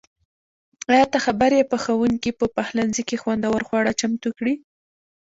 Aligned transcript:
ایا 0.91 1.05
ته 1.11 1.17
خبر 1.25 1.51
یې؟ 1.57 1.69
پخونکي 1.71 2.31
په 2.39 2.45
پخلنځي 2.55 3.03
کې 3.09 3.21
خوندور 3.21 3.61
خواړه 3.67 3.91
چمتو 3.99 4.29
کړي. 4.37 4.55